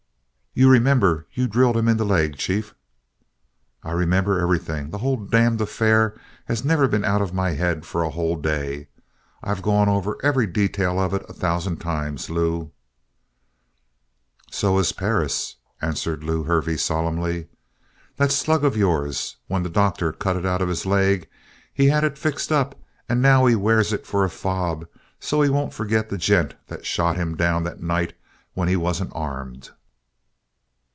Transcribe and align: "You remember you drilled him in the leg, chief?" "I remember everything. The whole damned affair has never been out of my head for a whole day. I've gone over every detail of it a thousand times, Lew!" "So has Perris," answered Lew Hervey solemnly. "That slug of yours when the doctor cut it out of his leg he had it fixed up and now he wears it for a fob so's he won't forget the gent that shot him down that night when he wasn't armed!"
"You 0.53 0.69
remember 0.69 1.27
you 1.31 1.47
drilled 1.47 1.77
him 1.77 1.87
in 1.87 1.95
the 1.95 2.03
leg, 2.03 2.35
chief?" 2.35 2.75
"I 3.83 3.93
remember 3.93 4.37
everything. 4.37 4.89
The 4.89 4.97
whole 4.97 5.15
damned 5.15 5.61
affair 5.61 6.19
has 6.43 6.65
never 6.65 6.89
been 6.89 7.05
out 7.05 7.21
of 7.21 7.33
my 7.33 7.51
head 7.51 7.85
for 7.85 8.03
a 8.03 8.09
whole 8.09 8.35
day. 8.35 8.89
I've 9.41 9.61
gone 9.61 9.87
over 9.87 10.17
every 10.25 10.45
detail 10.47 10.99
of 10.99 11.13
it 11.13 11.23
a 11.29 11.33
thousand 11.33 11.77
times, 11.77 12.29
Lew!" 12.29 12.71
"So 14.51 14.75
has 14.75 14.91
Perris," 14.91 15.55
answered 15.81 16.21
Lew 16.21 16.43
Hervey 16.43 16.75
solemnly. 16.75 17.47
"That 18.17 18.33
slug 18.33 18.65
of 18.65 18.75
yours 18.75 19.37
when 19.47 19.63
the 19.63 19.69
doctor 19.69 20.11
cut 20.11 20.35
it 20.35 20.45
out 20.45 20.61
of 20.61 20.67
his 20.67 20.85
leg 20.85 21.29
he 21.73 21.87
had 21.87 22.03
it 22.03 22.17
fixed 22.17 22.51
up 22.51 22.77
and 23.07 23.21
now 23.21 23.45
he 23.45 23.55
wears 23.55 23.93
it 23.93 24.05
for 24.05 24.25
a 24.25 24.29
fob 24.29 24.85
so's 25.17 25.45
he 25.45 25.49
won't 25.49 25.73
forget 25.73 26.09
the 26.09 26.17
gent 26.17 26.55
that 26.67 26.85
shot 26.85 27.15
him 27.15 27.37
down 27.37 27.63
that 27.63 27.79
night 27.81 28.11
when 28.53 28.67
he 28.67 28.75
wasn't 28.75 29.13
armed!" 29.15 29.71